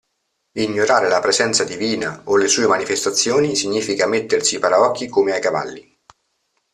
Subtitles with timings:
[0.53, 5.95] Ignorare la presenza divina o le sue manifestazioni significa mettersi i paraocchi come ai cavalli.